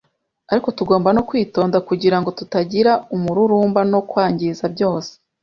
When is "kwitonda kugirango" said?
1.29-2.29